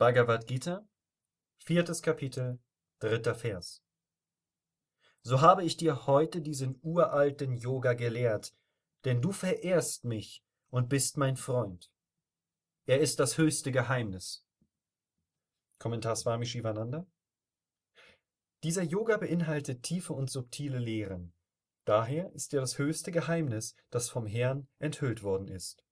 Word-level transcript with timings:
Bhagavad 0.00 0.46
Gita, 0.46 0.88
viertes 1.58 2.00
Kapitel, 2.00 2.58
dritter 3.00 3.34
Vers. 3.34 3.82
So 5.22 5.42
habe 5.42 5.62
ich 5.62 5.76
dir 5.76 6.06
heute 6.06 6.40
diesen 6.40 6.80
uralten 6.80 7.58
Yoga 7.58 7.92
gelehrt, 7.92 8.54
denn 9.04 9.20
du 9.20 9.30
verehrst 9.30 10.06
mich 10.06 10.42
und 10.70 10.88
bist 10.88 11.18
mein 11.18 11.36
Freund. 11.36 11.92
Er 12.86 13.00
ist 13.00 13.20
das 13.20 13.36
höchste 13.36 13.72
Geheimnis. 13.72 14.42
Kommentar 15.78 16.16
Swami 16.16 16.46
Shivananda. 16.46 17.06
Dieser 18.62 18.84
Yoga 18.84 19.18
beinhaltet 19.18 19.82
tiefe 19.82 20.14
und 20.14 20.30
subtile 20.30 20.78
Lehren. 20.78 21.34
Daher 21.84 22.32
ist 22.32 22.54
er 22.54 22.62
das 22.62 22.78
höchste 22.78 23.12
Geheimnis, 23.12 23.76
das 23.90 24.08
vom 24.08 24.26
Herrn 24.26 24.66
enthüllt 24.78 25.22
worden 25.22 25.48
ist 25.48 25.84